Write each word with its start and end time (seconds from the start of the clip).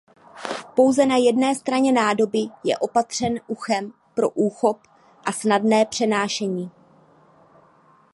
Pouze 0.75 1.05
na 1.05 1.15
jedné 1.17 1.55
straně 1.55 1.91
nádoby 1.91 2.39
je 2.63 2.77
opatřen 2.77 3.39
uchem 3.47 3.93
pro 4.15 4.29
úchop 4.29 4.77
a 5.25 5.31
snadné 5.31 5.85
přenášení. 5.85 6.71